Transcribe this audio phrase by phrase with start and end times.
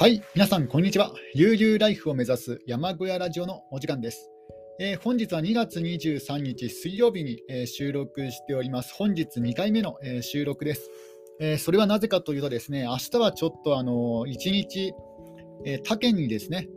[0.00, 1.10] はい、皆さん、こんにちは。
[1.34, 4.30] 悠々ライフを目指す山小屋ラジオのお時間です。
[4.78, 8.94] えー本日は2月23日水曜日に、えー収録しております。
[8.94, 10.88] 本日2回目の、えー収録です、
[11.40, 14.92] えーそれはなぜかというとですね、明日はちょっとあの1日、
[15.66, 16.68] えー他県にですね、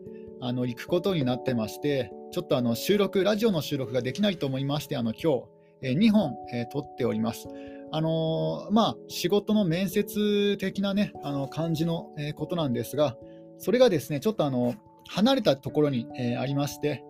[0.42, 5.44] あの行くことになってまして、ちょっとあの収録、ラジオの収録ができないと思いまして、あの今日、
[5.84, 7.48] え2本、えー撮っております。
[7.94, 13.18] あのまあ、仕事の面接的なね、あの感じの、えことなんですが、
[13.58, 14.76] それがですね、ちょっとあの
[15.10, 17.04] 離れたところに、えーありまして、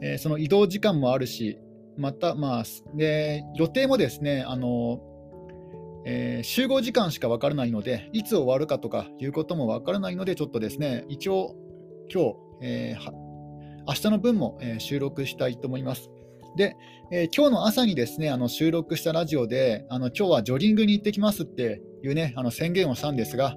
[0.00, 1.58] えーその移動時間もあるし、
[1.98, 2.64] また、まあ、
[2.94, 5.00] で予定もですね、あの
[6.06, 11.54] えー集合時間しか分からないので、いつ終わるかとかいうことも分からないので、ちょっとですね、一応、
[12.12, 13.12] 今日、えー
[13.88, 16.10] 明日の分も、えー収録したいと思います。
[16.56, 16.76] で、
[17.12, 23.54] えー今日の朝にですね、あの収録したラジオで、あの今日はジョギングに行ってきますっていうね、あの宣言をしたんですが、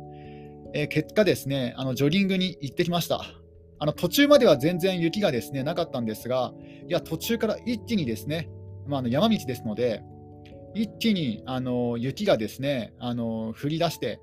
[0.73, 3.21] えー結果ですね、あのジョギングに行ってきました。
[3.81, 6.51] あの途中までは全然雪がですねなかったんですが、
[6.87, 8.49] いや途中から一気にですね、
[8.85, 10.03] まあ、あの山道ですので、
[10.75, 14.19] 一気にあの雪がですねあの降り出して、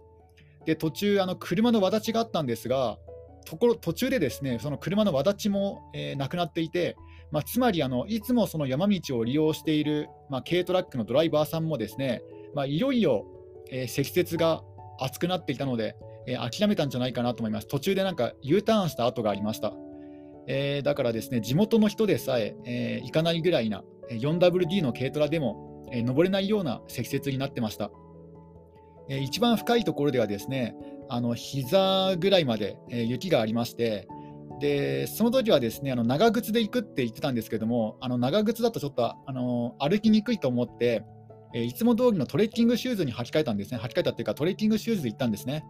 [0.66, 2.98] で途中あの車の轍があったんですが、
[3.46, 6.96] ところ途中でですねその車の轍も、えーなくなっていて、
[7.32, 12.22] まあ、つまりあのいつもその山道を利用している、まあ、軽トラックのドライバーさんもですね、
[12.54, 13.26] まあ、いよいよ、
[13.70, 14.62] えー積雪が
[14.98, 15.96] 厚くなっていたので、
[16.26, 17.68] えー諦めたんじゃないかなと思います。
[17.68, 19.74] 途中でなんか U ターンした跡がありました。
[20.48, 27.90] えーだからですね、地元の人でさええー行かないぐらいな 4WD の軽トラでも、えー登れないような積雪になってました。
[29.08, 30.74] えー一番深いところではですね、
[31.08, 34.08] あの膝ぐらいまで、えー雪がありまして、
[34.60, 41.04] でその時はですねあの長靴で行くって言ってたんですけども、あの長靴だとちょっとあの歩きにくいと思って、
[41.54, 45.64] えーいつも通りのトレッキングシューズに履き替えたんですね、履き替えたっていうか、トレッキングシューズで行ったんですね。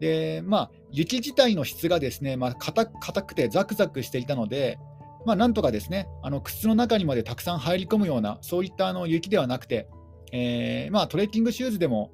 [0.00, 4.78] で、まあ、雪自体の質がですね、まあ、硬くてザクザクしていたので、
[5.26, 9.88] まあ、なんとかですね、あの靴の中にまでたくさん入り込むような、そういったあの雪ではなくて、
[10.32, 12.12] えーまあ、トレッキングシューズでも、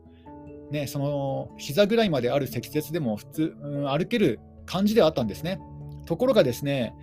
[0.72, 5.60] ね、その膝ぐらいまである積雪でも普通、うん歩ける感じではあったんですね。
[6.06, 6.94] ところがですね、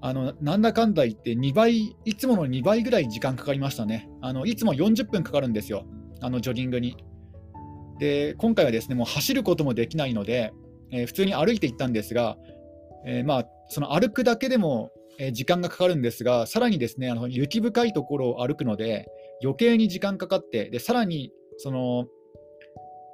[0.00, 4.08] あのなんだかんだ言って2倍、いつもの2倍ぐらい時間かかりましたね。
[4.20, 5.84] あのいつも40分かかるんですよ、
[6.20, 6.96] あのジョギングに。
[7.98, 10.52] で、今回はですね、もう走ることもできないので、
[10.90, 12.36] えー普通に歩いて行ったんですが、
[13.06, 14.90] えーまあ、その歩くだけでも、
[15.32, 19.08] 時間がかかるんですが、さらにですね、あの雪深いところを歩くので、
[19.42, 22.06] 余計に時間かかって、でさらにその、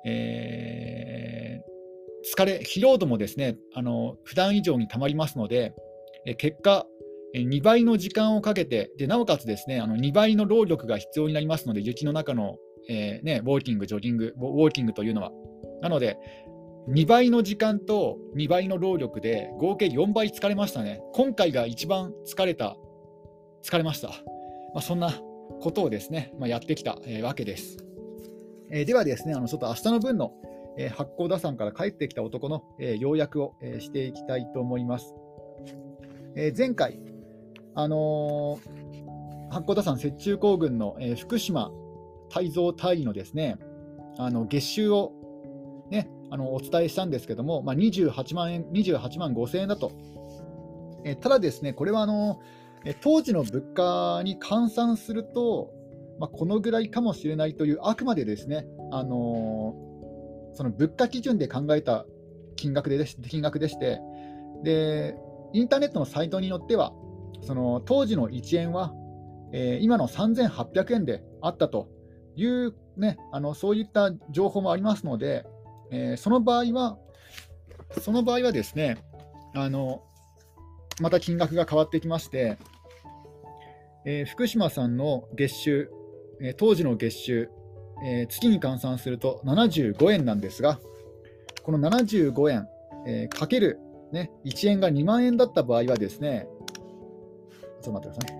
[0.04, 1.21] えー
[2.34, 5.74] 疲れ、疲労度もですね、あの普段以上にたまりますので、
[6.38, 6.86] 結果、
[7.34, 12.56] 2倍の時間をかけて、でなおかつですね、あの2倍の労力が必要になりますので、雪の中の、
[12.88, 15.30] えーね、ウォーキング、ジョギング、ウォーキングというのは。
[15.82, 16.16] なので、
[16.88, 21.00] 2倍の時間と2倍の労力で合計4倍疲れましたね。
[21.12, 22.76] 今回が一番疲れた、
[23.62, 24.08] 疲れました。
[24.08, 24.14] ま
[24.76, 25.12] あ、そんな
[25.60, 27.76] ことをですね、まあ、やってきた、えーわけです。
[28.70, 30.32] えーではですね、あのちょっと明日の分の、
[30.76, 35.14] えー八甲田山から帰ってきた男の、えー要約を、えーしていきたいと思います。
[36.34, 37.00] えー前回、
[37.74, 41.70] あのー八甲田山雪中行軍の、えー福島
[42.30, 43.58] 泰造大尉のですね、
[44.18, 45.12] あの月収を、
[45.90, 49.92] ね、あのお伝えしたんですけども、まあ、28万円、28万5千円だと。
[51.04, 52.40] えーただですね、これはあの
[52.84, 55.70] えー当時の物価に換算すると、
[56.18, 59.91] まあ、このぐらいかもしれないという、あくまでですね、あのー
[60.54, 62.06] その物価基準で考えた
[62.56, 64.00] 金額でし金額でして
[64.62, 65.16] で、
[65.52, 66.92] インターネットのサイトによっては、
[67.42, 68.94] その当時の1円は、
[69.52, 71.88] えー今の3800円であったと
[72.36, 75.44] いう、ね、あのそういった情報もありますので、
[75.90, 76.98] えーその場合は、
[78.00, 78.98] その場合はですね、
[79.54, 80.02] あの
[81.00, 82.58] また金額が変わってきまして、
[84.06, 85.90] えー福島さんの月収、
[86.40, 87.50] え当時の月収、
[88.04, 90.80] えー月に換算すると75円なんですが、
[91.62, 92.68] この75円、
[93.06, 93.78] えーかける、
[94.12, 96.46] ね、1円が2万円だった場合はですね、
[97.82, 98.36] ちょっと待ってください。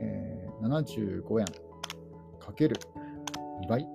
[0.00, 1.46] えー75円
[2.38, 2.76] かける
[3.62, 3.86] 2倍、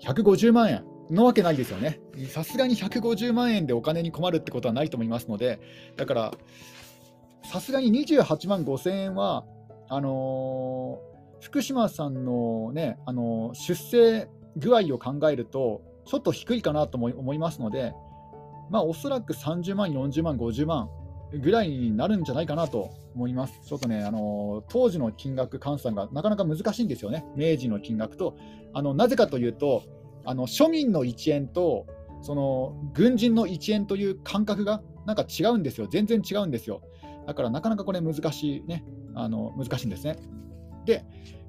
[0.00, 2.00] 150万円のわけないですよね。
[2.28, 5.60] さすがに150万円でお金に困るってことはないと思いますので、
[5.96, 6.34] だから、
[7.44, 9.44] さすがに28万5千円は、
[9.88, 11.11] あのー
[11.42, 17.92] 福島さんのね、あの出生具合を考えると、ちょっと低いかなと思いますので、
[18.70, 20.88] まあ、おそらく30万、40万、50万
[21.40, 23.60] ぐらいになるんじゃないかなと思います。
[23.66, 28.36] ちょっとね、あの当時の金額換算がなかなか難しいんですよね、明治の金額と。
[28.72, 29.82] あのなぜかというと、
[30.24, 31.86] あの庶民の1円と
[32.20, 36.82] その軍人の一円という感覚がなんか違うんですよ、全然違うんですよ。
[37.26, 38.84] だからなかなかこれ難しいね、
[39.14, 40.16] あの難しいんですね。
[40.84, 41.04] で、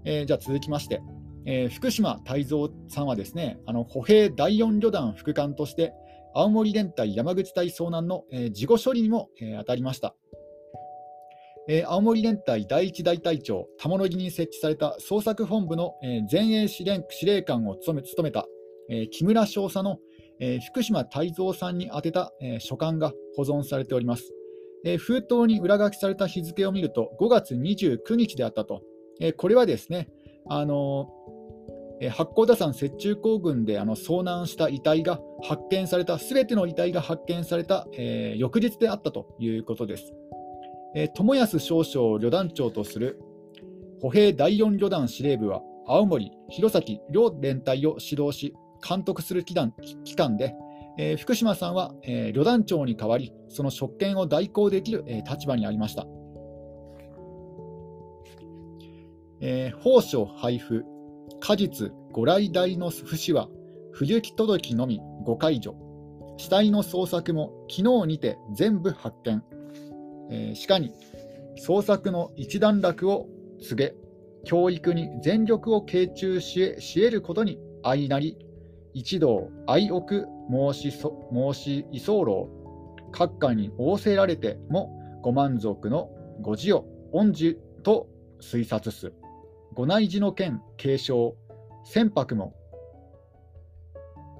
[0.06, 1.02] えー、じゃあ続きまして、
[1.46, 5.94] えー、福島泰造さんはですね、あの歩兵第4旅団副官として、
[6.36, 10.16] 青森連隊山口隊遭難の、えー、事後処理にも、えー、当たりました。
[11.68, 18.46] えー、青森連隊第一大隊長、玉野木に設置された捜索本部の、えー、前衛司令司令官を務め務めた、
[18.90, 19.98] えー、木村少佐の、
[20.40, 24.34] えー、福島泰造さんに宛てた、えー、書簡が保存されております、
[24.84, 24.98] えー。
[24.98, 28.82] 封筒に裏書きされた日付を見ると、5月29日であったと。
[29.19, 30.10] え、これはですね、
[30.48, 40.13] あのー、八甲田山雪中行軍であの遭難した遺体が発見された、すべての遺体が発見された、えー、翌日であったということです。
[40.95, 43.19] えー、友安少将を旅団長とする
[44.01, 48.54] 歩兵第4旅団司令部は、青森、弘前両連隊を指導し、
[48.88, 49.74] 監督する機関
[50.04, 50.54] 機関で、
[50.98, 56.06] えー、福島さんは、え、旅団長に代わり、その職権を代行できる、え、立場にありました。
[59.45, 60.86] えー、法書配布、
[61.42, 63.50] 果実、ご来代の節は、
[63.92, 65.75] 不行届きのみご解除。
[66.38, 69.44] 死体の捜索も昨日にて全部発見。
[70.31, 70.94] えー、しかに、
[71.62, 73.28] 捜索の一段落を
[73.62, 73.95] 告げ、
[74.45, 78.38] 教育に全力を傾注しし得ることに相なり、
[78.94, 82.50] 一同愛奥申しそ申し居候、
[83.12, 84.89] 閣下に仰せられても
[85.22, 88.07] ご満足のご自を御事と
[88.42, 89.12] 推察す。
[89.74, 91.36] ご内寺の件継承、
[91.84, 92.54] 船舶も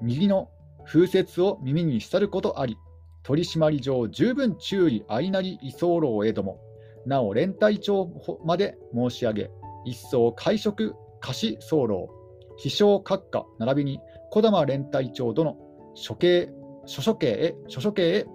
[0.00, 0.48] 右の
[0.86, 2.76] 風雪を耳にしたることあり、
[3.22, 6.60] 取締り上十分注意相なり居候へども、
[7.06, 8.08] なお連隊長
[8.44, 9.50] まで申し上げ、
[9.84, 12.08] 一層会食貸し候、
[12.56, 14.00] 秘書閣下並びに
[14.30, 15.56] 児玉連隊長殿
[15.94, 16.50] 処刑
[16.86, 18.26] 諸処刑へ諸処刑へ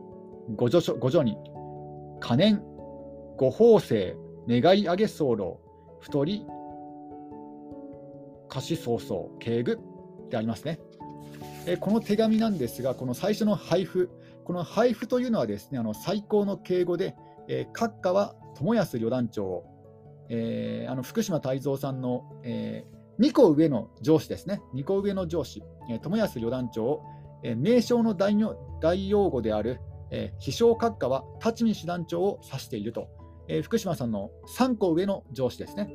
[0.55, 1.37] ご助ご助に
[2.19, 2.61] 可燃
[3.37, 4.17] ご法制
[4.47, 5.59] 願い上げ候
[6.01, 6.45] 太り
[8.49, 9.79] 貸し早々敬具
[10.29, 10.79] でありますね。
[11.65, 14.09] えこの手紙なんですが、この最初の配布、
[14.43, 17.15] この配布というのはですね、あの最高の敬語で、
[17.47, 19.63] えー、閣下は友安旅団長、
[20.29, 27.03] えー、あの福島泰造さんの、えー、2個上の上司ですね、2個上の上司、えー、友安旅団長を、
[27.43, 28.35] えー、名称の代
[28.81, 29.79] 代用語である、
[30.11, 33.07] えー、秘書閣下は立見師団長を指していると、
[33.47, 35.93] えー、福島さんの3個上の上司ですね。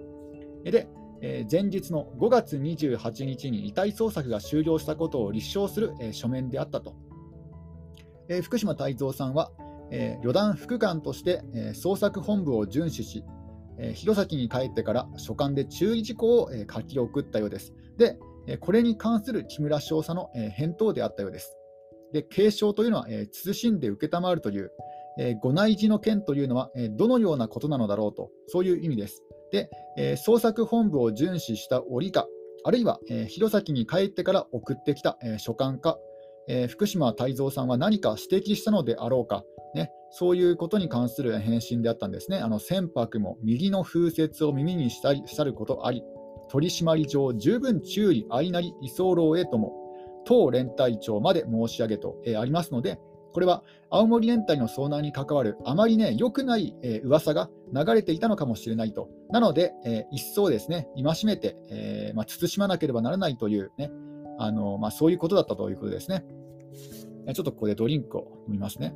[0.65, 0.89] で、
[1.26, 6.94] え、前日の5月28日に遺体捜索が終了したことを立証する、え、書面であったと。
[8.29, 9.50] え、福島泰造さんは、
[9.91, 13.25] え、旅団副官として、え、捜索本部を遵守し、
[13.79, 17.73] え、弘前に帰ってから書簡で注意事項を、え、書き送ったようです。
[17.97, 21.56] で、え、これに関する木村少佐の、え、返答であったようです。
[22.12, 24.73] で、継承というのは、え、慎んで承るという、
[25.19, 29.24] え、ご内示の件というのは、え、どのようなことなのだろうと、そういう意味です。
[29.55, 32.27] で、えー、捜索本部を遵守した折か、
[32.65, 35.97] あるいは、えー、弘前に帰ってから送ってきた、えー、書簡か、
[36.49, 39.45] えー、福島泰造さんは何か指摘したのであろうか、
[39.77, 42.39] ね、そういうことに関する返信であったんですね。
[42.39, 46.03] あの船舶も右の風雪を耳にしたりしたることあり、
[46.51, 49.73] 取締り上十分注意相なり居候へとも、
[50.25, 52.99] 当連隊長まで申し上げと、えー、ありますので、
[53.34, 59.08] これは青森連隊の遭難に関わるあまりね、良くない、えー、噂が流れていたのかもしれないと。
[59.31, 63.91] なので、えー、一層ですね、戒めて、えーまあ、慎まなければならないというね、
[64.38, 66.24] あのまあ、そういうことだったということですね。
[67.34, 68.94] ちょっとここでドリンクを飲みますね。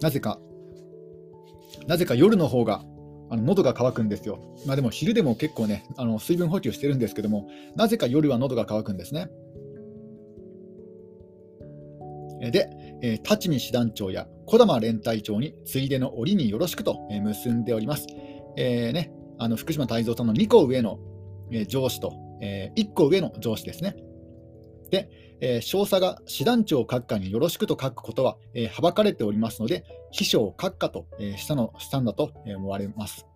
[0.00, 0.38] なぜか、
[1.88, 2.84] なぜか夜の方が
[3.28, 4.38] あの喉が渇くんですよ。
[4.66, 9.28] まあ、でも昼でも結構ね、あの水分補給してるんですけども、なぜか夜は喉が渇くんですね。
[12.40, 12.70] で、
[13.02, 18.06] えー、立見師団長や児玉連隊長についでの折によろしくと、えー、結んでおります。
[18.56, 20.98] えーね、あの福島泰造さんの2個上の、
[21.50, 23.96] えー、上司と、えー、1個上の上司ですね。
[24.90, 25.08] で、
[25.40, 33.26] えー、少佐が師団長閣下によろしくと書くことは、えー、はばかれておりますので、秘書閣下と、えー、したのしたんだと思われます。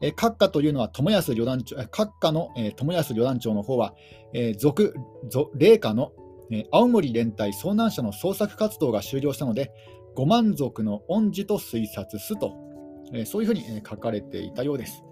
[0.00, 3.94] えー、閣下というのは友安旅団長、閣下の、えー、友安旅団長の方は、
[4.32, 4.94] えー、属
[5.54, 6.12] 霊下の、
[6.50, 9.72] えー、青森連隊遭難者の捜索活動が終了したので、
[10.14, 12.56] ご満足の恩師と推察すと、
[13.12, 15.02] えー、そういうふうに、書かれていたようです。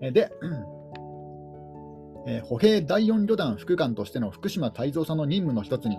[0.00, 0.32] で、
[2.26, 5.98] えー、歩兵第4旅団副官としての福島泰造さんの任務の一つに、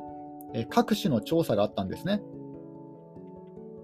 [0.54, 2.22] えー、各種の調査があったんですね。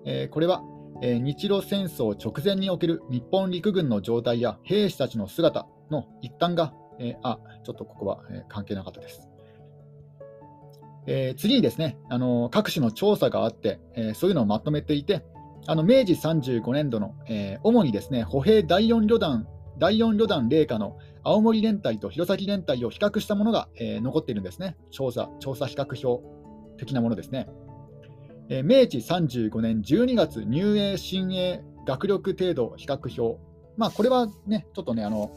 [0.05, 0.63] えー、これは、
[1.01, 9.29] え、日露戦争直前における日本陸軍の状態や兵士たちの姿の一端が、え、あちょっとここは、え、関係なかったです。
[11.05, 15.23] え次にですね、あの各種の調査があって、えそういうのをまとめていて、
[15.67, 19.47] あの明治35年度の、え主にですね歩兵第4旅団
[19.79, 24.75] 第4旅団霊下の青森連隊と弘前連隊を比較したものが、え残っているんですね。
[24.91, 26.23] 調査調査比較表
[26.77, 27.47] 的なものですね。
[28.49, 33.39] え明治35年12月、入営、新営、学力程度比較表。
[33.77, 35.31] まあ、これはね、ちょっとね、あの、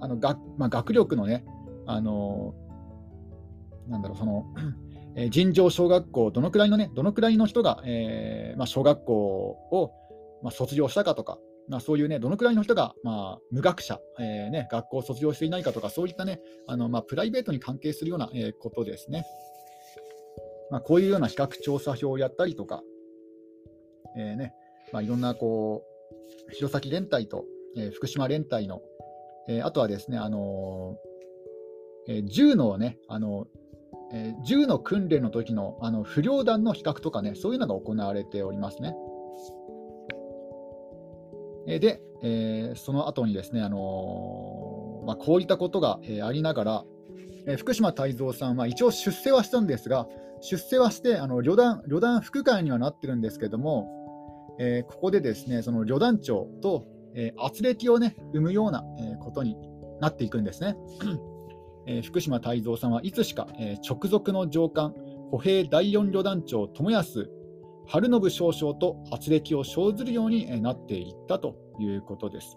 [0.00, 1.44] あの学まあ、学力のね、
[1.86, 2.54] あの、
[3.88, 4.46] なんだろう、その、
[5.14, 9.92] え尋常小学校、どのくらいのね、どのくらいの人が、えー、まあ、小学校を、
[10.42, 11.38] まあ、卒業したかとか、
[11.68, 19.24] まあ、そういうね、どのくらいの人が、まあ、無学者、えーね、学校を卒業していないかとか、そういったね、あのまあ、プライベートに関係するような、えー、ことですね。
[20.70, 22.82] まあ、こういうような比較調査表をやったりとか、
[24.16, 24.54] えーね
[24.92, 25.84] まあ、いろんなこ
[26.48, 27.44] う弘前連隊と、
[27.76, 28.80] えー、福島連隊の、
[29.48, 33.46] えー、あとはですね、あのー、えー、銃のね、あの
[34.14, 38.94] えー、銃の訓練の時のあの不良弾の比較とかね、そういうのが行われておりますね。
[41.66, 46.84] え、で、えー、その後にですね、あのまあ、こういったことが、えありながら、
[47.46, 50.06] え福島泰造さんは一応出世はしたんですが、
[50.40, 53.88] 出世はしてあの旅団旅団副会にはなってるんですけども、
[54.58, 59.56] えー、ここでですねその旅団長と、えー、圧力を、ね、生むような、え、ことに
[60.00, 60.76] なっていくんですね。
[61.86, 64.94] えー、福島泰造さんはいつしか、えー、直属の上官、
[65.30, 67.28] 歩兵第四旅団長、友安
[67.92, 72.56] 晴信少将と圧力を生ずるようになっていったということです。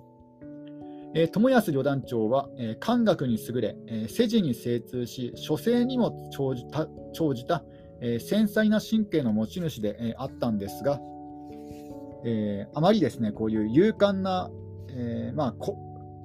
[1.13, 7.65] えー、友安旅団長は、えー、漢学に優れ、えー、世事に精通し、書生にも長じた長じた、
[7.99, 11.01] えー、繊細な神経の持ち主で、えー、あったんですが、
[12.23, 14.49] えー、あまりですねこういう勇敢な、
[14.89, 15.77] えまあこ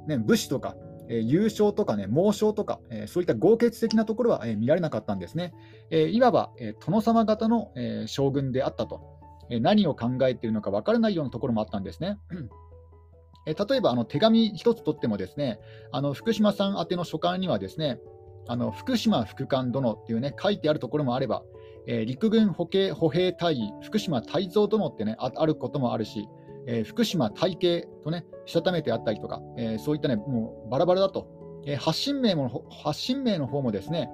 [0.07, 0.77] ね、武士とか、
[1.11, 5.53] え優勝とかね、猛将とか、えそういった豪傑的なところは、え見られなかったんですね。
[5.91, 12.19] えいわば、え殿様方の、え将軍であったと、え何を考えているのか分からないようなところもあったんですね。
[13.47, 15.59] え例えばあの手紙一つ取ってもですね
[15.93, 17.99] あの福島さん宛ての書簡にはですね
[18.47, 21.43] あの福島副官殿っていうね書いてあるところもあれば、
[21.87, 26.29] えー、陸軍歩兵歩兵隊員福島泰造殿ってねあることもあるし、
[26.67, 34.11] えー、福島大慶とねしたためてあったりとか、えー、そういったねもうバラバラだと、え発信名も発信名の方もですね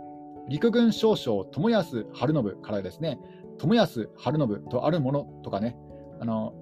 [0.49, 3.19] 陸軍少将友安晴信からですね
[3.59, 5.77] 友安晴信とあるものとかね
[6.21, 6.55] あの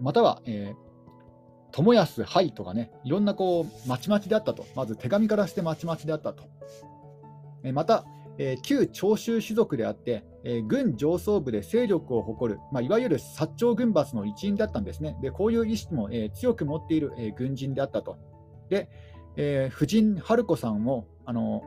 [0.00, 0.86] または、えー
[1.72, 4.64] 友安はいとかね、いろんなこう、まちまちであったと。
[4.74, 6.44] まず手紙からしてまちまちであったと。
[7.64, 8.06] えまた、
[8.38, 15.16] えー、旧長州種族であって、えー、軍上層部で勢力を誇る、まあ、いわゆる薩長軍閥の一員だったんですね。
[15.22, 18.18] でこういう意識も、えー、強く持っている、え軍人であったと。
[18.68, 18.88] で、
[19.36, 21.62] え夫人春子さんも、あの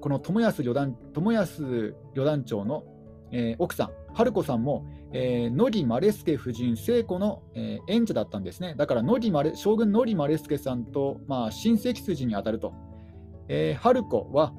[0.00, 2.84] この友安旅団友安旅団長の、
[3.32, 8.74] え奥さん、春子さんも、えー、野木マレスケ夫人聖子の、えー、演者だったんですね。
[8.76, 12.72] だから野木マレ将軍野木マレスケさんと、まあ、親戚筋に当たると。
[13.48, 14.52] えー、春子は、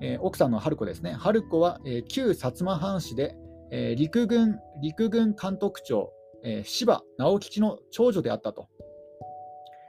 [0.00, 1.12] えー、奥さんの春子ですね。
[1.12, 3.36] 春子は、えー、旧薩摩藩士で、
[3.70, 6.12] えー、陸軍陸軍監督長、
[6.44, 8.68] えー、柴直吉の長女であったと。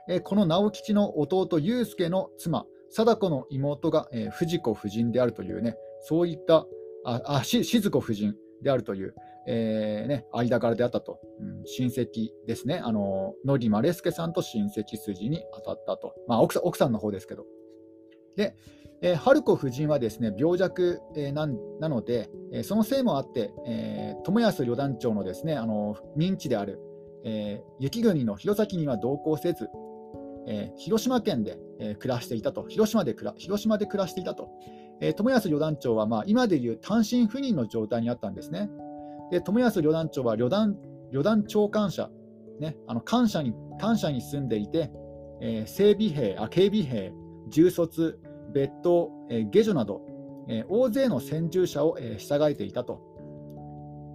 [0.08, 6.66] えー、この直吉の弟、祐介の妻、貞子の妹が、えー、藤子夫人であるというね、そういった
[7.04, 9.14] ああし静子夫人であるという、
[9.46, 17.44] えーね、間柄であったと、うん、親戚ですね、あの野木マレスケさんと親戚筋に当たったと、まあ、奥さん奥さんの方ですけど。
[18.36, 18.54] で、
[19.02, 21.46] えー、春子夫人はですね病弱、えー、な
[21.80, 26.78] なので、えー、そのせいもあって、えー、友安旅団長のですねあの認知である、
[27.24, 29.68] えー、雪国の弘前には同行せず、
[30.46, 34.50] えー、広島県で、えー、暮らしていたと、広島で暮ら広島で暮らしていたと。
[35.02, 38.70] えー、友安旅団長は、まあ、今でいう単身赴任の状態にあったんですね。
[39.30, 40.76] で友安旅団長は旅団
[41.10, 42.10] 旅団長官舎、
[42.58, 44.90] ね、あの官舎に官舎に住んでいて、
[45.40, 47.12] えー、整備兵あ警備兵、
[47.50, 48.18] 重卒、
[48.52, 50.02] 別当、え、下女など、
[50.48, 53.00] え、大勢の先住者を、え、従えていたと。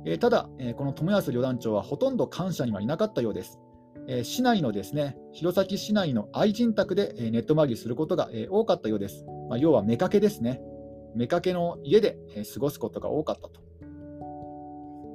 [0.06, 3.60] え、ただ、え、この友安旅団長はほとんど官舎にはいなかったようです。
[4.08, 9.26] え、市内のですね弘前市内の愛人宅で、え、ネット回りすることが、え、多かったようです。
[9.50, 10.62] まあ、要は妾けですね。
[11.18, 13.62] 妾の家で、え、過ごすことが多かったと。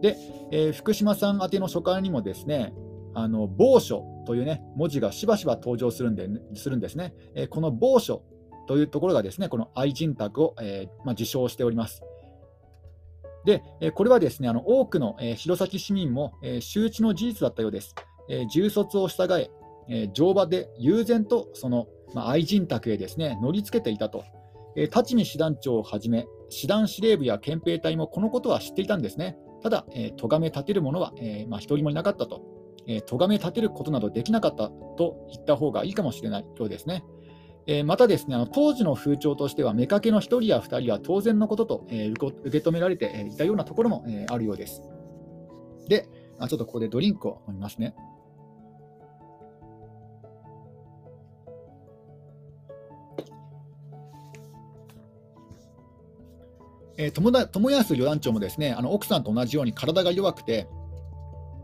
[0.00, 0.16] で、
[0.50, 2.74] え、福島さん宛ての書簡にもですね、
[3.14, 7.14] あの某所という、ね、文字がしばしば登場するんでするんですね。
[7.34, 8.22] え、この某所
[8.68, 12.04] というところがですね、この愛人宅を、えまあ、受賞しております。
[13.44, 13.60] で、
[13.92, 17.96] これはですねあの多くのえ弘前市民もえ周知の事実だったようです。
[18.28, 19.50] え重卒を従え
[19.88, 24.22] え、乗馬で悠然とその、まあ、愛人宅へですね乗りつけていたと。
[24.76, 29.37] え立見師団長をはじめ、師団司令部や憲兵隊もこのことは知っていたんですね。
[29.60, 29.84] ただ、
[30.16, 32.59] とがめ立てる者は、えー、まあ、一人もいなかったと。
[33.06, 37.04] とがめ立てることなどできなかったと言った方がいいかもしれないようですね。
[37.66, 44.82] えー、またですねあの当時の風潮としては、妾の1人や2人は当然のことと、えー、受け止められていたようなところも、えー、あるようです。
[45.88, 47.94] で、あちょっとここでドリンクを飲みますね。
[56.97, 60.66] えー、友友安旅団長もですねあの奥さんと同じように体が弱くて、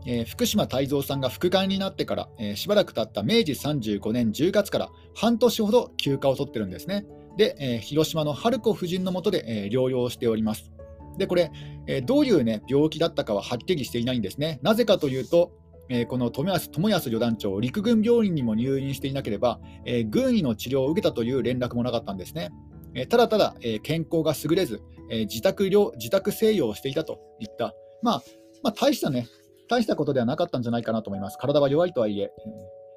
[0.07, 7.05] えー、福島泰造さんが副官になってから、えー、しばらく経った明治35年10月から半年ほど休暇を取ってるんですね。
[7.35, 10.71] で、えー、広島の春子夫人のもとで、え療養しております。
[11.17, 11.51] で、これ、
[11.87, 14.59] えどういう、ね、病気だったかははっきりしていないんですね。
[14.63, 15.51] なぜかというと、
[15.89, 22.49] えこの友安友安旅団長、陸軍病院にも入院していなければ、え軍医の治療を受けたという連絡もなかったんですね。
[22.95, 28.23] えただただ、え健康が優れず、え自宅療自宅静養をしていたといった、まあ、
[28.63, 29.27] まあ、大したね、
[29.67, 31.37] 大したことではなかったんじゃないかなと思います。
[31.37, 32.31] 体は弱いとはいえ。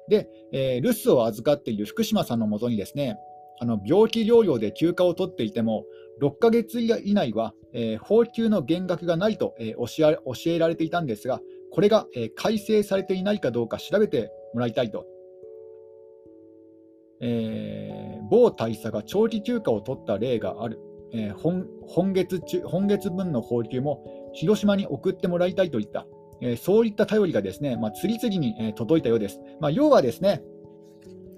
[0.07, 3.17] で、えー、留守を預かっている福島さんのもとにですね、
[3.59, 5.85] あの病気療養で休暇を取っていても、
[6.21, 11.39] 6ヶ月以内は、えー、放給の減額がないと、えー、教えられていたんですが、
[11.71, 15.05] これが、えー、改正されていないかどうか調べてもらいたいと。
[17.21, 20.79] えー、某大佐が長期休暇を取った例がある。
[21.13, 26.07] えー、本月中本月分の放給も広島に送ってもらいたいといった。
[26.41, 29.39] えそういった頼りがですね、まあ、次々に、え届いたようです。
[29.59, 30.41] まあ、要はですね、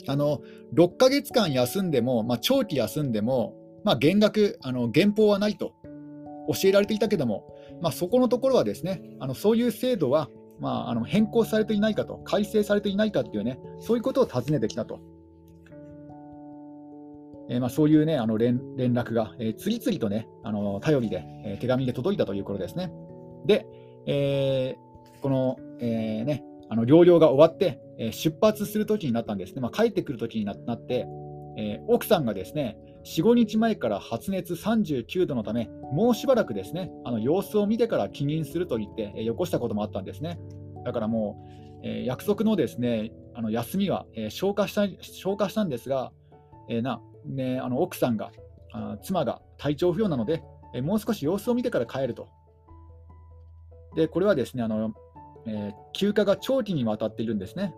[0.08, 0.42] あの
[0.74, 5.74] 6ヶ月間休んでも、まあ、長期休んでも、まあ、減額、あの減俸はないと
[6.52, 7.46] 教えられていたけども、
[7.82, 10.30] まあ、そこのところはですね、あのそういう制度は、
[10.60, 15.00] まあ、あの変更されていないかと、改正されていないかっていうね、そういうことを尋ねてきたと。
[17.50, 22.92] えー、まあ、そういうね、あの連連絡が、えー、次々とね、あの頼りで、えー、手紙で届いたということですね。
[23.46, 23.68] で、
[24.06, 24.76] え
[25.24, 31.08] この、えー、ね、あの療養が終わって、えー、出発するときになったんですね、まあ、帰ってくるときになって、
[31.58, 40.38] えー、奥さんがですね4、5日前から発熱39度のため、もうしばらくですねあの様子を見てから帰任すると言って、えー、よこしたこともあったんですね。
[40.84, 41.42] だからも
[41.84, 46.12] う、え、約束のですねあの休みは、え、消化した消化したんですが、
[46.70, 48.32] えなね、あの奥さんが
[48.74, 52.28] あ、妻が体調不良なので、え、もう少し様子を見てから帰ると。
[53.96, 54.94] でこれはですねあの
[55.46, 57.74] えー、休暇が長期にわたっているんですね。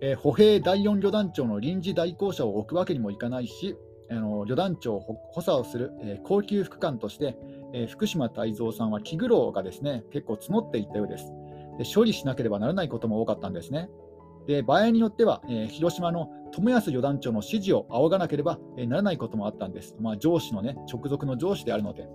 [0.00, 3.76] えー、歩兵第4旅団長の臨時代行者を置くわけにもいかないし、
[4.10, 7.36] あの旅団長を補佐をする、えー、高級副官として、
[7.74, 11.26] え、福島泰造さんは気苦労がですね結構募っていったようです
[11.78, 11.84] で。
[11.84, 13.90] 処理しなければならないことも多かったんですね。
[14.46, 19.94] で場合によっては、え、広島の友安旅団長の指示を仰がなければ、え、ならないこともあったんです。
[20.00, 22.08] まあ、上司のね、直属の上司であるので。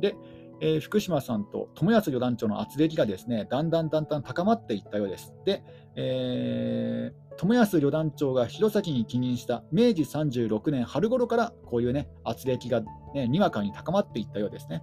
[0.00, 0.16] で、
[0.60, 5.32] えー、福島さんと友安旅団長の圧力がですねだんだんだんだん高まっていったようです。
[5.44, 5.62] で、
[5.94, 12.82] えー、友安旅団長が弘前に帰任した明治36年春頃からこういうね圧力が、
[13.14, 14.82] ね、にわかに高まっていったようですね。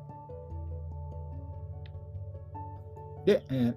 [3.25, 3.75] で、えー、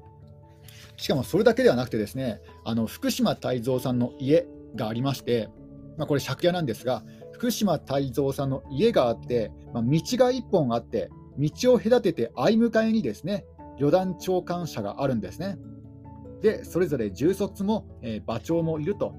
[0.97, 5.49] しかもそれだけではなくてですねあの福島泰造さんの家がありまして、
[5.97, 13.45] まあ、これ借家なんですが福島泰造さんの家があって、まあ、道が1本あって道を隔てて相向かいにですね
[13.79, 15.59] 旅団長官車があるんですね。
[16.43, 19.15] で、それぞれ重卒も、えー、馬長もいると。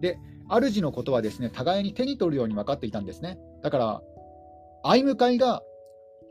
[0.00, 3.38] で、主のことはですね互いに手に取るように分かっていたんですね。
[3.62, 4.02] だから、
[4.82, 5.62] 相向かいが、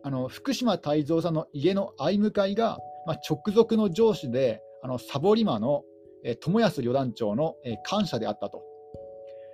[0.04, 5.84] あの福島泰造さんの家の相向かいが、まあ、直属の上司で、あのサボリマの、
[6.24, 8.64] えー、友安旅団長の、えー、感謝であったと。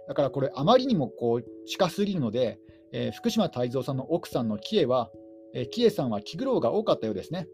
[0.07, 2.59] だからこれ、あまりにもこう近すぎるので、
[2.91, 5.09] えー、福島泰造さんの奥さんの喜恵は、
[5.53, 7.47] えキエさんは気苦労が多かったようですね。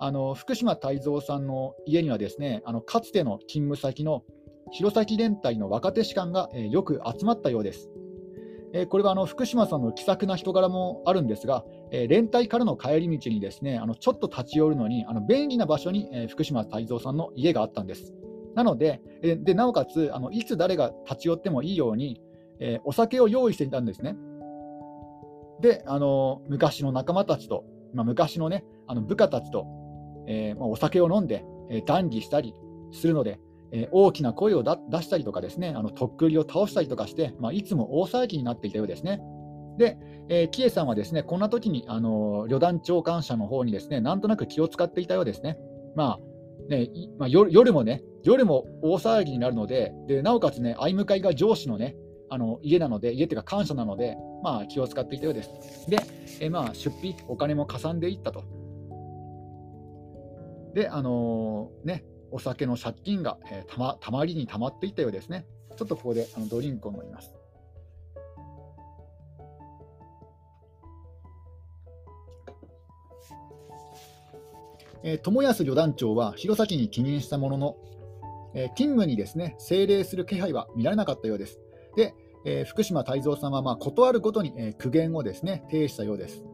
[0.00, 4.22] あの福島泰造さんの家にはですねあのかつての勤務先の
[4.72, 7.90] 弘前連隊の若手士官が、えよく集まったようです。
[8.72, 18.14] えこれはあの福島さんの気さくな人柄もあるんですが、え連隊からの帰り道にですねあのちょっと立ち寄るのにあの便利な場所に、え福島泰造さんの家があったんです。
[18.54, 22.20] なので、えでなおかつあのいつ誰が立ち寄ってもいいように、
[22.58, 24.16] えお酒を用意していたんですね。
[25.64, 29.64] で、あの昔の仲間たちと、まあ、昔のね、あの部下たちと、
[30.28, 32.54] えー、まあ、お酒を飲んで、えー、談義したり
[32.92, 33.40] するので、
[33.72, 34.72] えー、大きな声を出
[35.02, 39.22] したりとかですね、あのとっくりを倒したりとかして、まあ、いつも大騒ぎになっていたようですね。
[39.78, 39.96] で、
[40.28, 45.56] えー、キエさんはですね、こんな時に、あの旅団長官者の方にですね、なんとなく気を使っていたようですね。
[45.96, 51.96] まあ、ね、まあ、夜夜もね、夜も大騒ぎになるので、でなおかつね、相向かいが上司のね、
[52.30, 55.90] あの家なので、家っていうか感謝なので、まあ、気を使っていたようです。
[55.90, 55.98] で、
[56.40, 58.44] えまあ、出費、お金もかさんでいったと。
[60.74, 65.46] で、あのー、ね、お酒の借金が、えー、たまたまりにたまっていったようですね。
[65.76, 67.32] ちょっとここであのドリンクを飲みます。
[75.04, 77.76] えー、友安旅団長は弘前に帰任したものの、
[78.54, 81.60] えー、勤務にですね精霊する気配は見られなかったようです。
[81.96, 86.44] で、えー、福島泰造さんはまあ断るごとに、えー、苦言をですね呈したようです。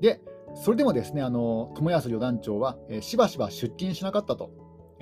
[0.00, 0.20] で、
[0.54, 4.50] それでもですねあの友安旅団長は、えー、しばしば出勤しなかったと。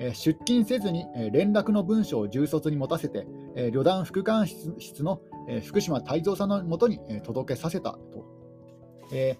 [0.03, 8.25] え出勤せずに、え連絡の文書を重卒に持たせて、え旅団副官室の、え福島泰造さんのもとに、え届けさせたと。
[9.13, 9.37] え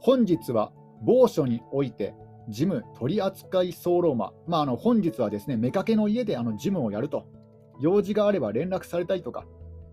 [0.00, 0.72] 本日は
[1.02, 2.14] 某所において
[2.48, 7.26] 事務取扱候馬、まあ、あの本日はですね、妾の家であの事務をやると、
[7.80, 9.46] 用事があれば連絡されたりとか、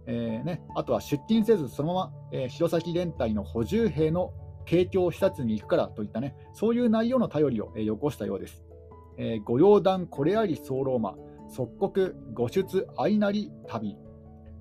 [0.05, 4.33] えーね、あとは出勤せずそのまま、えー、弘前連隊の補充兵の
[4.67, 8.63] 提供視察に行くからといったね、そういう内容の頼りを、えー、よこしたようです。
[9.17, 11.15] えー、ご用談これあり候馬、
[11.49, 13.97] 即刻ご出相なり旅。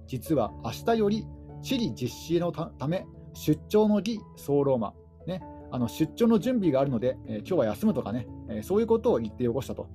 [0.07, 1.27] 実は明日より
[1.63, 4.95] 地理実施のため出張の儀候馬、
[5.27, 9.89] ね、あの出張の準備があるので、えー、今日は休むとかね、えー、そういうことを言ってよこしたと。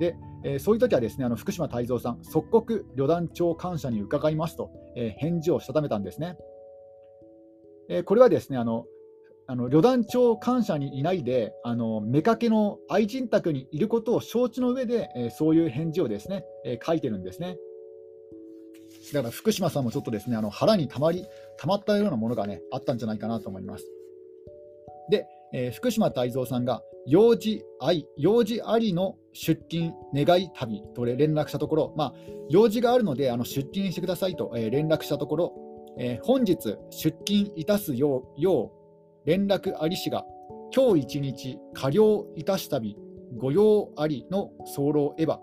[0.00, 6.36] で、えー、そういう時はですねあの福島泰造さん、即刻旅団長感謝に伺いますと、え返事をしたためたんですね。
[7.88, 8.86] えこれはですねあの
[9.46, 17.56] あの旅団長感謝にいないで、あの妾の愛人宅にいることを承知の上で、えそういう返事をですね、え書いてるんですね。
[19.12, 21.26] だから福島さんもちょっとですねあの腹にたまり
[21.58, 23.84] たまったようなものがねあったんじゃないかなと思います。
[25.10, 32.14] で、えー、福島泰造さんが用事愛、用事ありの出勤願い旅と連絡したところ、まあ、
[32.48, 35.54] 用事があるのであの出勤してくださいと、えー、連絡したところ、
[35.98, 38.84] えー、本日出勤いたすようよう
[39.24, 40.24] 連絡ありしが、
[40.74, 42.96] 今日一日過料いたしたび、
[43.36, 45.38] 御用ありの候エヴァ、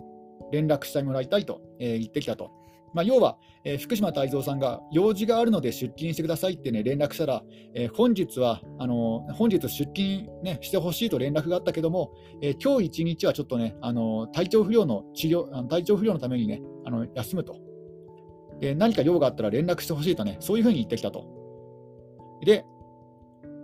[0.52, 2.52] 連絡してもらいたいと、えー、言ってきたと。
[2.94, 17.58] まあ、要は、えー、福島泰造さんが用事があるので出勤してくださいって、ね、連絡したら、えー、本日はあの本日出勤、ね、してほしいと連絡があったけども、えー、今日一日はちょっとねあの体調不良の治療体調不良のためにねあの休むと
[18.60, 21.26] で何か用があったら連絡してほしいとねそういうふうに言ってきたと。
[22.44, 22.66] で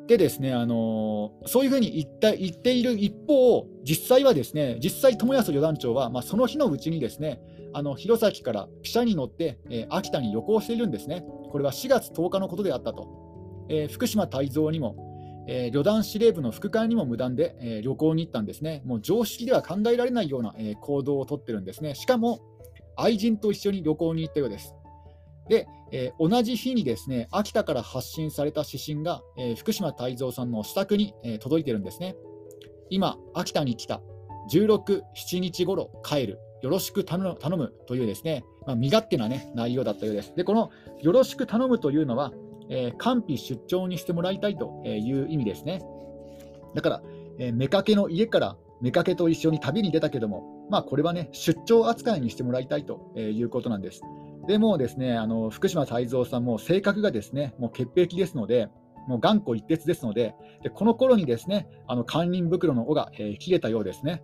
[0.07, 7.41] でですね、あのー、そういうふうに言った言っている一方、実際はですね、実際、友安旅団長は、まあ、その日のうちにですね、
[7.77, 11.23] あの弘前から汽車に乗って、えー、秋田に旅行しているんですね。
[11.51, 13.67] これは4月10日のことであったと。
[13.69, 18.81] えー、福島泰造にも、えー、旅団司令部の副官にも無断で、え旅行に行ったんですね。
[18.83, 21.93] もう常識では考えられないような、え行動をとってるんですね。
[21.93, 22.39] しかも、
[22.95, 24.73] 愛人と一緒に旅行に行ったようです。
[25.47, 32.15] で、え、同じ日にですね秋田から発信された指針が、え、福島泰造さんの自宅に、え、届いてるんですね。
[32.89, 34.01] 今、秋田に来た、
[34.51, 40.33] 16、7日ごろ帰る、よろしく頼むというですね、まあ、身勝手な、ね、内容だったようです。
[40.35, 42.33] で、このよろしく頼むというのは、
[42.69, 45.81] えー、官費出張にしてもらいたいという意味ですね。
[46.75, 47.01] だから、
[47.39, 54.01] えー、妾の家から妾と一緒に旅に出たけども、まあ、これはね、出張扱いにしてもらいたいということなんです。
[54.47, 58.69] でもですね、あの福島泰造さんも性格がですね、もう潔癖ですので、
[59.07, 64.23] もう頑固一徹ですので、でこの頃にですね、あの堪忍袋の尾が、えー、切れたようですね。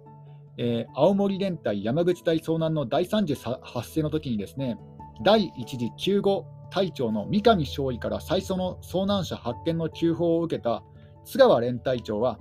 [0.58, 4.78] えー、青森連隊山口隊遭難の第3次発生の時にですね、
[5.24, 10.84] 第1次救護隊長の三上少尉から最初の遭難者発見の急報を受けた
[11.26, 12.40] 津川連隊長は、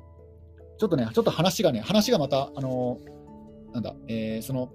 [0.79, 4.71] ちょっとね、ちょっと話がね、話がまた、あのー、なんだ、えー、その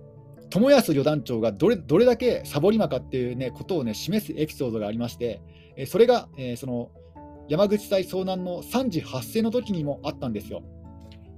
[0.50, 5.42] 友安旅団長がどれどれだけサボり魔かっていう、ね、ことを、ね、示すエピソードがありまして、
[5.76, 6.90] えそれが、えその
[7.50, 10.64] 山口隊遭難の3次発生の時にもあったんですよ。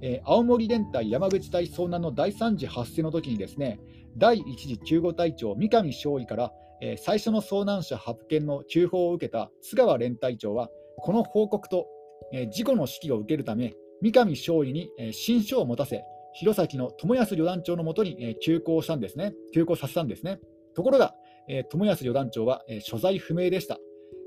[0.02, 3.80] え青森連隊山口隊遭難の第3次発生の時にですね、
[4.18, 11.88] 第1次救護隊長、三上少尉から、え最初の遭難者発見の急報を受けた津川連隊長は、この報告と、
[12.34, 19.34] え事故の指揮を受けるため、三上少尉に、え新書を持たせ、弘前の友安旅団長のもとに、え急行したんですね。
[19.54, 20.40] 急行させたんですね。
[20.76, 21.14] ところが、
[21.50, 23.78] え友安旅団長は、え所在不明でした。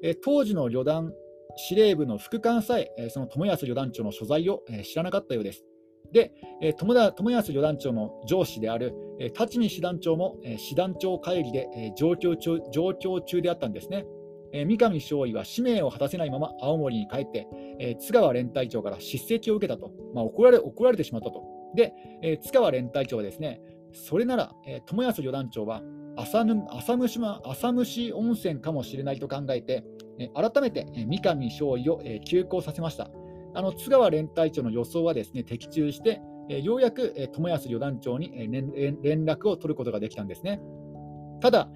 [0.03, 1.13] え当時の旅団
[1.57, 5.65] 司令部の副官さえ、えその友安旅団長の所在を、え知らなかったようです。
[6.13, 14.05] で、え友田友安旅団長の上司である、え立見師団長も、え師団長会議で、え状況中状況中であったんですね。
[14.53, 17.49] えー、三上少尉は使命を果たせないまま青森に帰って、
[17.81, 21.43] えー、津川連隊長から叱責を受けたと、まあ、怒られ怒られてしまったと。
[21.75, 23.61] で、えー、津川連隊長はですね、
[23.93, 25.83] それなら、えー、友安旅団長は
[26.17, 29.85] 浅ぬ浅虫浅虫温泉かもしれないと考えて、
[30.35, 33.11] 改めて、三上少尉を、えー、休校させました。
[33.55, 40.61] あの津川連隊長の予想はですね的中して、ようやく、友安旅団長に、連絡を取ることができたんですね。
[41.41, 41.69] ただ、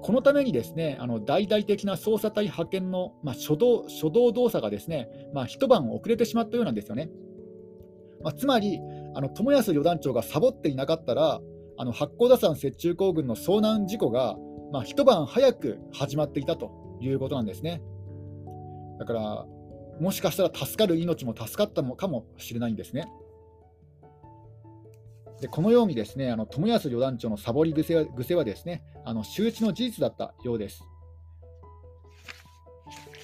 [0.00, 7.08] このためにですねあの大々的な捜査隊派遣の、まあ、初動初動動作がですね、まあ、一晩遅れてしまったようなんですよね。
[8.22, 8.80] まあ、つまり、
[9.14, 11.40] あの友安旅団長がサボっていなかったら、
[11.76, 14.36] あの八甲田山雪中行軍の遭難事故が、
[14.72, 16.70] まあ、一晩早く始まっていたと
[17.04, 17.82] いうことなんですね。
[18.98, 19.46] だから、
[20.00, 23.08] もしかしたら助かる命も助かったのかもしれないんですね。
[25.40, 30.84] でこのようにですねあの友安旅団長のサボり癖は癖はですねあの周知の事実だったようです。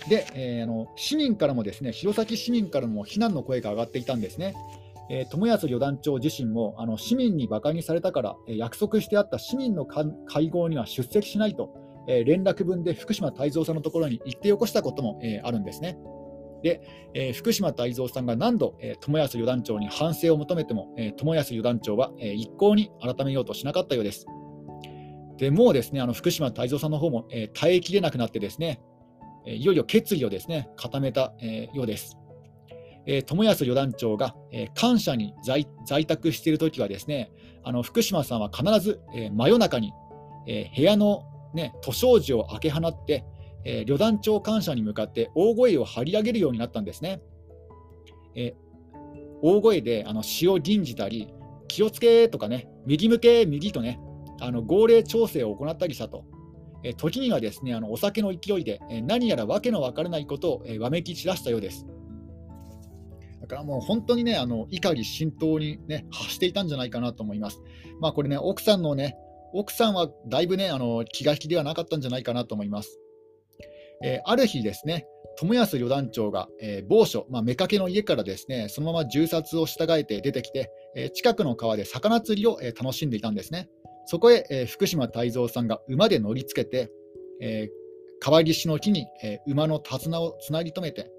[0.09, 4.55] で、えー、あの市民からもですね弘前市民からも非難の声が上がっていたんですね。
[5.11, 11.71] えー、友安旅団長自身もあの市民に馬鹿にされたから、えー、約束してあった市民の会合には出席しないと、
[12.09, 15.99] えー、連絡文で福島泰造さんのところに言ってよこしたことも、えあるんですね。
[16.63, 16.81] で、
[17.15, 24.27] えー、福島泰造さんが何度、えー、友安旅団長に反省を求めても、えー、友安旅団長は、えー、一向に改めようとしなかったようです。
[25.37, 28.81] でもうですねあの福島泰造さんの方も、えー、耐えきれなくなってですね、
[29.47, 32.17] えー、いよいよ決意をですね固めた、えー、ようです。
[33.07, 37.31] えー、友安旅団長が、えー、感謝に在在宅しているときはですね
[37.63, 39.93] あの福島さんは必ず、えー、真夜中に、
[40.47, 41.23] えー、部屋の、
[41.55, 43.25] ね、図書時を開け放って、
[43.65, 47.21] えー、旅団長感謝に向かって大声を張り上げるようになったんですね。
[48.35, 48.99] えー、
[49.43, 51.33] 大声であの詩を吟じたり、
[51.67, 54.01] 気をつけとかね、右向け、右とね、
[54.41, 56.25] あの号令調整を行ったりしたと。
[56.85, 61.87] えー、時にはですねあのお酒の勢いで、え何やらわけのわからないことを、えわめき散らしたようです。
[63.41, 67.61] だからもう本当にね、あの怒り浸透に、ね、発していたんじゃないかなと思います。
[68.01, 69.17] まあこれね、奥さんのね、
[69.53, 72.99] 奥さんはだいぶね、あの気が引きではなかったんじゃないかなと思います。
[74.03, 75.07] えー、ある日ですね、
[75.39, 83.69] 友安旅団長が、えー、某所、まあ、妾の家からですね、そのまま銃殺を従えて出てきて、えー、近くの川で魚釣りを、えー、楽しんでいたんですね。
[84.07, 86.91] そこへ、えー、福島泰造さんが馬で乗りつけて、
[87.41, 87.71] えー、
[88.21, 91.11] 川岸の木に、えー、馬の手綱をつなぎ止めて、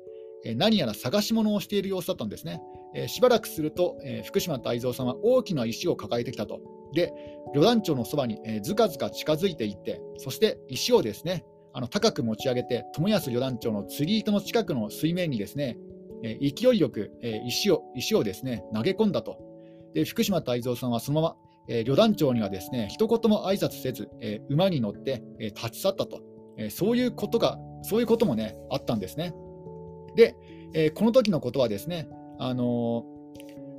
[0.46, 2.62] えー、何やら探し物をしている様子だったんですね。
[2.96, 6.60] えー、しばらくすると、えー、福島泰造さんは大きな石を抱えてきたと。
[6.94, 7.14] で、
[7.54, 15.78] 旅団長のそばに、えー、ずかずか近づいていって、そして石をですね、あの高く持ち上げて、友安旅団長の釣り糸の近くの水面にですね、
[16.24, 19.38] えー、勢いよく、えー、石を石をですね投げ込んだと。
[19.94, 21.36] で福島泰造さんはそのまま、
[21.68, 26.22] えー、旅団長にはですね一言も挨拶せず、えー、馬に乗って、えー、立ち去ったと、
[26.58, 29.34] えー、そういうことが、そういうこともね、あったんですね。
[30.16, 30.36] で、
[30.74, 32.08] えー、この時のことはですね、
[32.40, 33.04] あの、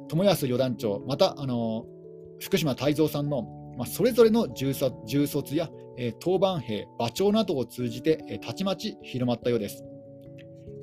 [0.08, 1.86] 友安旅団長、また、あの、
[2.40, 3.42] 福島泰造さんの、
[3.76, 9.84] まあ、それぞれの重卒や、え当番兵、馬長などを通じて、えたちまち広まったようです。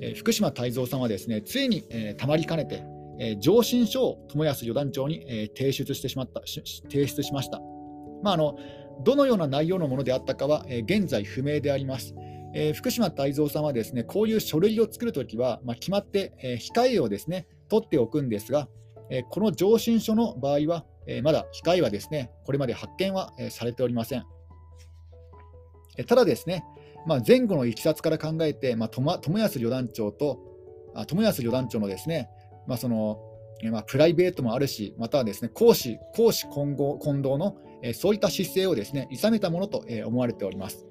[0.00, 2.84] え福島泰造さんはですねついに、えたまりかねて、
[3.20, 7.60] え上申書を友安旅団長に、え提出してしまった提出しました。
[8.22, 8.56] まあ、あの
[9.04, 12.14] どのような内容のものであったかは、え現在不明であります。
[12.54, 18.68] えー、福島泰造さんはですねこういう書類を作るときは、まあ、決まって、えー、控えをですね取っておくんですが、
[19.10, 24.24] え、この上申書の場合は、えまだ控えはですねこれまで発見は、えされておりません。
[26.06, 26.64] ただですね、
[27.06, 30.38] まあ、前後のいきさつから考えて、まあ、友安旅団長と、
[30.94, 32.28] あ友安旅団長のですね、
[32.66, 33.20] まあその
[33.64, 40.86] まあ、プライベートもあるし、またはですね公私公私混合混同の、え、そういった姿勢をですね諌めたものと、え、思われております。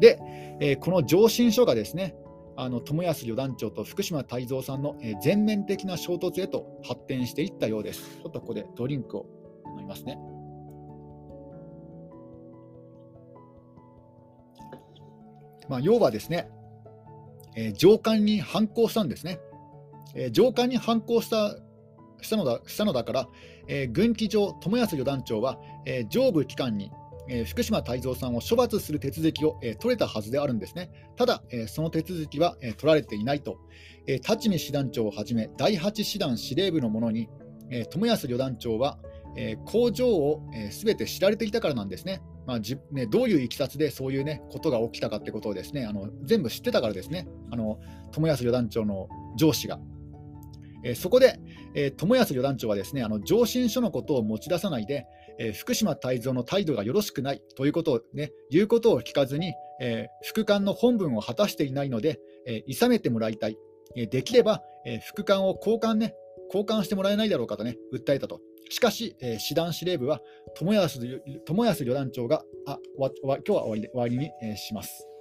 [0.00, 0.18] で、
[0.60, 2.16] え、この上申書がですね
[2.56, 8.18] あの友安旅団長と福島泰造さんの、え、全面的な衝突へと発展していったようです。
[8.22, 9.26] ちょっとここでドリンクを
[9.66, 10.18] 飲みますね。
[15.68, 16.50] まあ、要はですね、
[17.56, 19.38] えー、上官に反抗したんですね。
[20.14, 21.56] えー、上官に反抗した
[22.20, 23.28] したのだしたのだから、
[23.68, 26.90] えー、軍機上、友安旅団長は、えー、上部機関に、
[27.28, 30.90] えー、福島泰造さんを処罰する手続きを、えー、取れたはずであるんですね。
[31.16, 33.58] ただ、えー、その手続きは、えー、取られていないと、
[34.06, 37.28] えー、立見師団長をはじめ、第8師団司令部の者に、
[37.70, 38.98] えー、友安旅団長は、
[39.36, 42.22] えー、工場をすべ、えー、て知られていたからなんですね。
[42.46, 47.78] まあじね、どういういきさつでそういう、ね、ことが起きたかってことをですねあの全部知ってたからですね、あの
[48.10, 49.78] 友安旅団長の上司が。
[50.84, 51.38] えー、そこで、
[51.74, 55.06] えー、友安旅団長はですねあの上申書のことを持ち出さないで、
[55.42, 63.58] えー、福島泰造の態度がよろしくないということを、ね、言うことを聞かずに、え副官の本分を果たしていないので、え諌めてもらいたい、
[63.96, 66.14] えできれば、え副官を交換,、ね、
[66.46, 68.40] 交換してもらえないだろうかと、ね、訴えたと。
[68.70, 70.20] しかし、え師団司令部は
[70.54, 71.00] 友安
[71.44, 75.11] 友安旅団長があわわ今日は終わりで終わりに、えします。